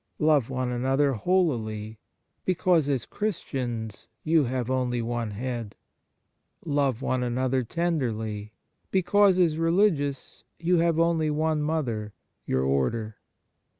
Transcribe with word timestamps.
Love 0.17 0.49
one 0.49 0.71
another 0.71 1.13
holily, 1.13 1.99
because 2.43 2.89
as 2.89 3.05
Chris 3.05 3.39
tians 3.43 4.07
you 4.23 4.45
have 4.45 4.67
only 4.71 4.99
one 4.99 5.29
Head. 5.29 5.75
Love 6.65 7.03
one 7.03 7.19
6 7.19 7.25
Second 7.25 7.35
Fundamental 7.35 7.49
Truth 7.59 7.75
another 7.75 7.75
tenderly, 7.75 8.53
because 8.89 9.37
as 9.37 9.57
religious 9.59 10.43
you 10.57 10.77
have 10.79 10.99
only 10.99 11.29
one 11.29 11.61
mother 11.61 12.13
your 12.47 12.63
Order 12.63 13.17